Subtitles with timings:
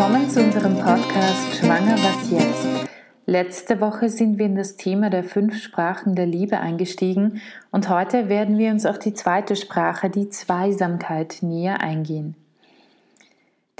[0.00, 2.88] willkommen zu unserem Podcast Schwanger was jetzt.
[3.26, 8.30] Letzte Woche sind wir in das Thema der fünf Sprachen der Liebe eingestiegen und heute
[8.30, 12.34] werden wir uns auf die zweite Sprache, die Zweisamkeit, näher eingehen.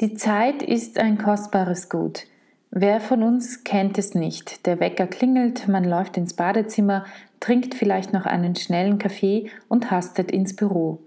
[0.01, 2.27] Die Zeit ist ein kostbares Gut.
[2.71, 4.67] Wer von uns kennt es nicht?
[4.67, 7.07] Der Wecker klingelt, man läuft ins Badezimmer,
[7.41, 10.99] trinkt vielleicht noch einen schnellen Kaffee und hastet ins Büro.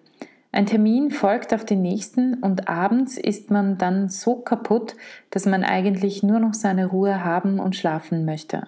[0.56, 4.96] Ein Termin folgt auf den nächsten und abends ist man dann so kaputt,
[5.32, 8.68] dass man eigentlich nur noch seine Ruhe haben und schlafen möchte.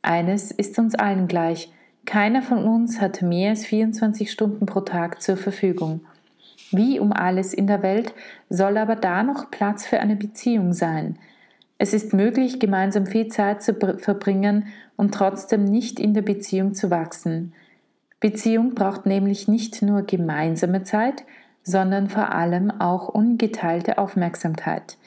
[0.00, 1.70] Eines ist uns allen gleich.
[2.06, 6.00] Keiner von uns hat mehr als 24 Stunden pro Tag zur Verfügung.
[6.70, 8.14] Wie um alles in der Welt
[8.48, 11.18] soll aber da noch Platz für eine Beziehung sein.
[11.76, 16.90] Es ist möglich, gemeinsam viel Zeit zu verbringen und trotzdem nicht in der Beziehung zu
[16.90, 17.52] wachsen.
[18.20, 21.24] Beziehung braucht nämlich nicht nur gemeinsame Zeit,
[21.62, 24.98] sondern vor allem auch ungeteilte Aufmerksamkeit.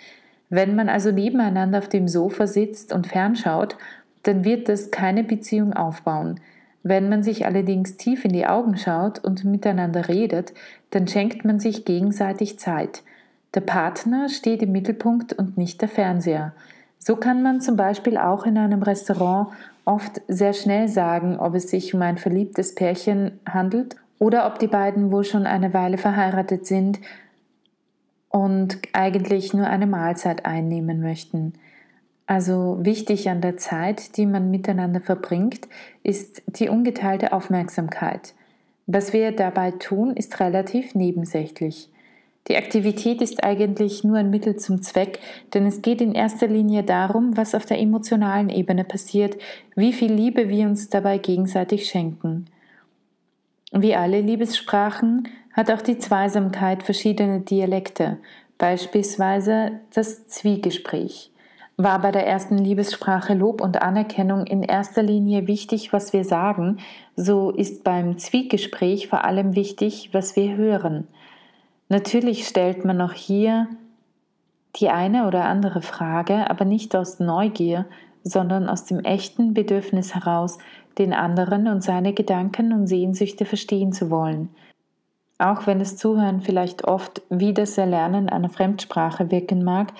[0.49, 3.77] Wenn man also nebeneinander auf dem Sofa sitzt und fernschaut,
[4.23, 6.39] dann wird das keine Beziehung aufbauen.
[6.83, 10.53] Wenn man sich allerdings tief in die Augen schaut und miteinander redet,
[10.89, 13.03] dann schenkt man sich gegenseitig Zeit.
[13.53, 16.53] Der Partner steht im Mittelpunkt und nicht der Fernseher.
[17.05, 19.49] So kann man zum Beispiel auch in einem Restaurant
[19.83, 24.67] oft sehr schnell sagen, ob es sich um ein verliebtes Pärchen handelt oder ob die
[24.67, 27.01] beiden wohl schon eine Weile verheiratet sind
[28.29, 31.55] und eigentlich nur eine Mahlzeit einnehmen möchten.
[32.25, 35.67] Also wichtig an der Zeit, die man miteinander verbringt,
[36.03, 38.33] ist die ungeteilte Aufmerksamkeit.
[38.85, 41.89] Was wir dabei tun, ist relativ nebensächlich.
[42.49, 45.19] Die Aktivität ist eigentlich nur ein Mittel zum Zweck,
[45.53, 49.37] denn es geht in erster Linie darum, was auf der emotionalen Ebene passiert,
[49.75, 52.47] wie viel Liebe wir uns dabei gegenseitig schenken.
[53.71, 58.17] Wie alle Liebessprachen hat auch die Zweisamkeit verschiedene Dialekte,
[58.57, 61.31] beispielsweise das Zwiegespräch.
[61.77, 66.77] War bei der ersten Liebessprache Lob und Anerkennung in erster Linie wichtig, was wir sagen,
[67.15, 71.07] so ist beim Zwiegespräch vor allem wichtig, was wir hören–
[71.93, 73.67] Natürlich stellt man auch hier
[74.77, 77.85] die eine oder andere Frage, aber nicht aus Neugier,
[78.23, 80.57] sondern aus dem echten Bedürfnis heraus,
[80.97, 84.49] den anderen und seine Gedanken und Sehnsüchte verstehen zu wollen.
[85.37, 89.93] Auch wenn das Zuhören vielleicht oft wie das Erlernen einer Fremdsprache wirken mag,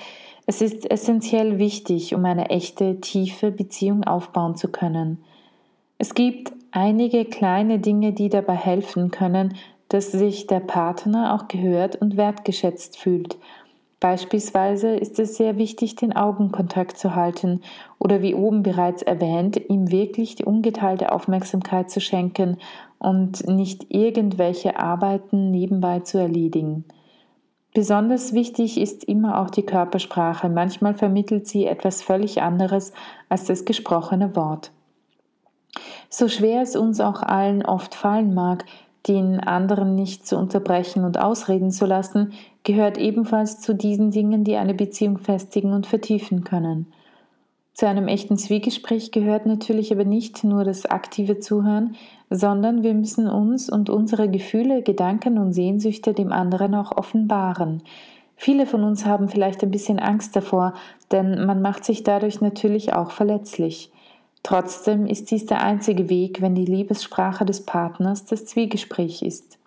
[0.48, 5.24] es ist essentiell wichtig, um eine echte, tiefe Beziehung aufbauen zu können.
[6.00, 9.53] Es gibt einige kleine Dinge, die dabei helfen können,
[9.94, 13.38] dass sich der Partner auch gehört und wertgeschätzt fühlt.
[14.00, 17.62] Beispielsweise ist es sehr wichtig, den Augenkontakt zu halten
[18.00, 22.58] oder wie oben bereits erwähnt, ihm wirklich die ungeteilte Aufmerksamkeit zu schenken
[22.98, 26.86] und nicht irgendwelche Arbeiten nebenbei zu erledigen.
[27.76, 30.50] Besonders wichtig ist immer auch die Körpersprache.
[30.50, 32.94] Manchmal vermittelt sie etwas völlig anderes
[33.30, 34.72] als das gesprochene Wort.
[36.09, 38.66] So schwer es uns auch allen oft fallen mag,
[39.08, 42.34] den anderen nicht zu unterbrechen und ausreden zu lassen,
[42.64, 46.88] gehört ebenfalls zu diesen Dingen, die eine Beziehung festigen und vertiefen können.
[47.74, 51.96] Zu einem echten Zwiegespräch gehört natürlich aber nicht nur das aktive Zuhören,
[52.30, 57.81] sondern wir müssen uns und unsere Gefühle, Gedanken und Sehnsüchte dem anderen auch offenbaren.
[58.35, 60.74] Viele von uns haben vielleicht ein bisschen Angst davor,
[61.12, 63.93] denn man macht sich dadurch natürlich auch verletzlich.
[64.44, 69.58] Trotzdem ist dies der einzige Weg, wenn die Liebessprache des Partners das Zwiegespräch ist.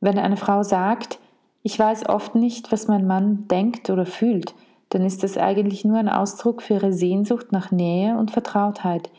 [0.00, 1.20] Wenn eine Frau sagt,
[1.62, 4.54] ich weiß oft nicht, was mein Mann denkt oder fühlt,
[4.90, 9.10] dann ist das eigentlich nur ein Ausdruck für ihre Sehnsucht nach Nähe und Vertrautheit.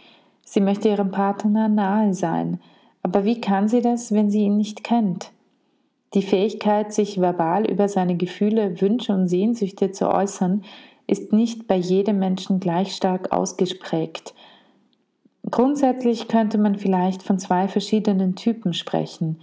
[0.44, 2.60] Sie möchte ihrem Partner nahe sein,
[3.04, 5.32] aber wie kann sie das, wenn sie ihn nicht kennt?
[6.14, 10.64] Die Fähigkeit, sich verbal über seine Gefühle, Wünsche und Sehnsüchte zu äußern,
[11.08, 14.34] ist nicht bei jedem Menschen gleich stark ausgeprägt.
[15.50, 19.40] Grundsätzlich könnte man vielleicht von zwei verschiedenen Typen sprechen.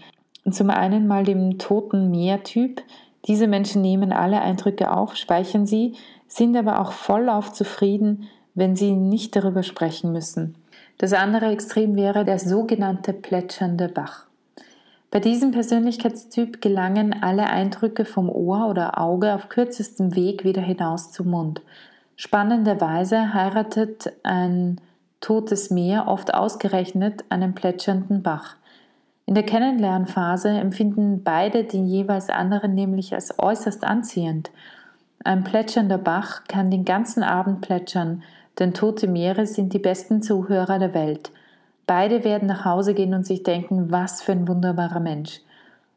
[0.50, 2.82] Zum einen mal dem toten Meer-Typ.
[3.26, 5.94] Diese Menschen nehmen alle Eindrücke auf, speichern sie,
[6.28, 10.56] sind aber auch vollauf zufrieden, wenn sie nicht darüber sprechen müssen.
[10.98, 14.26] Das andere Extrem wäre der sogenannte plätschernde Bach.
[15.14, 21.12] Bei diesem Persönlichkeitstyp gelangen alle Eindrücke vom Ohr oder Auge auf kürzestem Weg wieder hinaus
[21.12, 21.62] zum Mund.
[22.16, 24.80] Spannenderweise heiratet ein
[25.20, 28.56] totes Meer oft ausgerechnet einen plätschernden Bach.
[29.26, 34.50] In der Kennenlernphase empfinden beide den jeweils anderen nämlich als äußerst anziehend.
[35.22, 38.24] Ein plätschernder Bach kann den ganzen Abend plätschern,
[38.58, 41.30] denn tote Meere sind die besten Zuhörer der Welt–
[41.86, 45.40] Beide werden nach Hause gehen und sich denken, was für ein wunderbarer Mensch.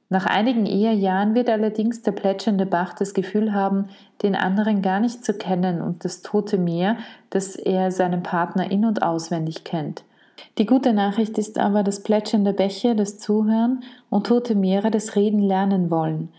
[0.09, 3.89] Nach einigen Ehejahren wird allerdings der plätschernde Bach das Gefühl haben,
[4.23, 6.97] den anderen gar nicht zu kennen und das tote Meer,
[7.29, 10.03] dass er seinen Partner in- und auswendig kennt.
[10.57, 15.41] Die gute Nachricht ist aber, dass plätschernde Bäche das Zuhören und tote Meere das Reden
[15.41, 16.29] lernen wollen.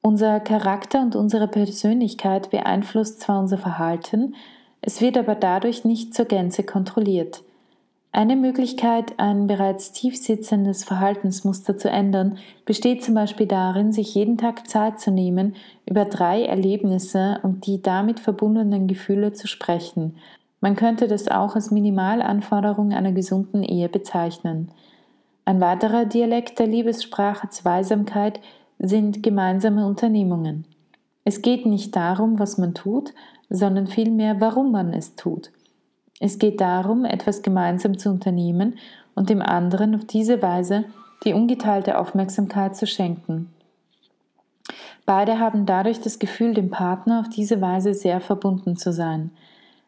[0.00, 4.34] Unser Charakter und unsere Persönlichkeit beeinflusst zwar unser Verhalten,
[4.80, 7.42] es wird aber dadurch nicht zur Gänze kontrolliert.
[8.12, 14.36] Eine Möglichkeit, ein bereits tief sitzendes Verhaltensmuster zu ändern, besteht zum Beispiel darin, sich jeden
[14.36, 15.54] Tag Zeit zu nehmen,
[15.86, 20.16] über drei Erlebnisse und die damit verbundenen Gefühle zu sprechen.
[20.60, 24.72] Man könnte das auch als Minimalanforderung einer gesunden Ehe bezeichnen.
[25.44, 28.40] Ein weiterer Dialekt der Liebessprache Zweisamkeit
[28.80, 30.66] sind gemeinsame Unternehmungen.
[31.24, 33.14] Es geht nicht darum, was man tut,
[33.48, 35.52] sondern vielmehr, warum man es tut.
[36.20, 38.78] Es geht darum, etwas gemeinsam zu unternehmen
[39.14, 40.84] und dem anderen auf diese Weise
[41.24, 43.52] die ungeteilte Aufmerksamkeit zu schenken.
[45.06, 49.30] Beide haben dadurch das Gefühl, dem Partner auf diese Weise sehr verbunden zu sein.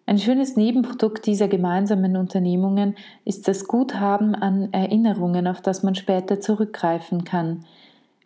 [0.04, 6.40] Ein schönes Nebenprodukt dieser gemeinsamen Unternehmungen ist das Guthaben an Erinnerungen, auf das man später
[6.40, 7.64] zurückgreifen kann.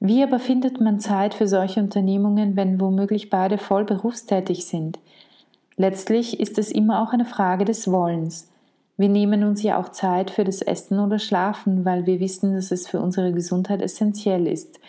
[0.00, 4.98] Wie aber findet man Zeit für solche Unternehmungen, wenn womöglich beide voll berufstätig sind?
[5.76, 8.50] Letztlich ist es immer auch eine Frage des Wollens.
[8.96, 12.70] Wir nehmen uns ja auch Zeit für das Essen oder Schlafen, weil wir wissen, dass
[12.70, 14.81] es für unsere Gesundheit essentiell ist.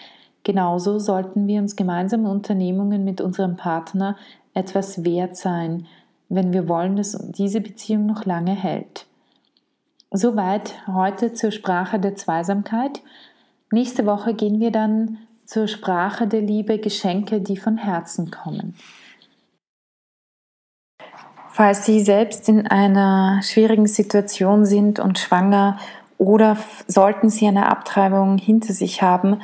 [0.44, 4.16] Genauso sollten wir uns gemeinsame Unternehmungen mit unserem Partner
[4.54, 5.88] etwas wert sein,
[6.30, 9.06] wenn wir wollen, dass diese Beziehung noch lange hält.
[10.12, 13.02] Soweit heute zur Sprache der Zweisamkeit.
[13.72, 18.76] Nächste Woche gehen wir dann zur Sprache der Liebe, Geschenke, die von Herzen kommen.
[21.58, 25.80] Falls Sie selbst in einer schwierigen Situation sind und schwanger
[26.20, 26.56] oder
[26.86, 29.42] sollten Sie eine Abtreibung hinter sich haben,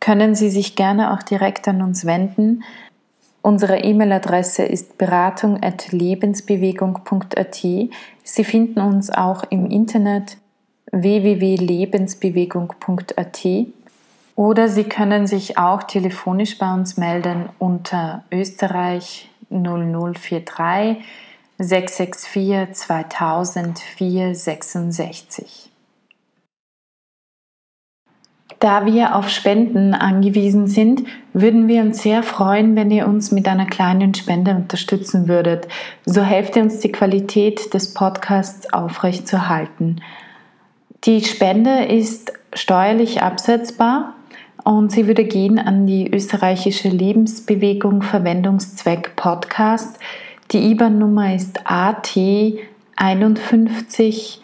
[0.00, 2.64] können Sie sich gerne auch direkt an uns wenden.
[3.42, 7.54] Unsere E-Mail-Adresse ist beratung.lebensbewegung.at.
[7.54, 10.38] Sie finden uns auch im Internet
[10.90, 13.46] www.lebensbewegung.at
[14.34, 21.04] oder Sie können sich auch telefonisch bei uns melden unter Österreich 0043
[21.58, 25.70] 664 2000 466.
[28.58, 33.48] Da wir auf Spenden angewiesen sind, würden wir uns sehr freuen, wenn ihr uns mit
[33.48, 35.68] einer kleinen Spende unterstützen würdet.
[36.06, 40.00] So helft ihr uns, die Qualität des Podcasts aufrechtzuerhalten.
[41.04, 44.14] Die Spende ist steuerlich absetzbar
[44.64, 49.98] und sie würde gehen an die österreichische Lebensbewegung Verwendungszweck Podcast.
[50.52, 52.16] Die IBAN-Nummer ist AT
[52.96, 54.40] 51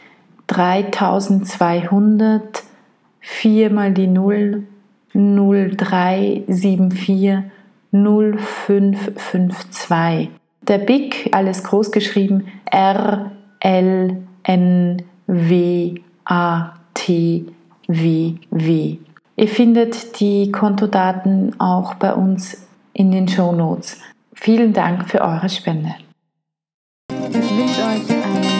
[0.46, 2.64] 3200
[3.20, 4.64] 4 mal die 0
[5.14, 7.44] 0374
[7.92, 10.30] 0552.
[10.62, 15.94] Der BIC, alles groß geschrieben, R L N W
[16.24, 17.44] A T
[17.88, 18.96] W W.
[19.36, 23.98] Ihr findet die Kontodaten auch bei uns in den Show Notes.
[24.34, 25.94] Vielen Dank für eure Spende.
[27.10, 28.51] Ich wünsche euch ein